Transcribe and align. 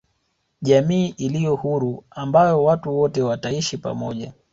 jamii 0.61 1.07
iliyo 1.07 1.55
huru 1.55 2.03
ambayo 2.11 2.63
watu 2.63 2.97
wote 2.99 3.21
wataishi 3.21 3.77
pamoja 3.77 4.33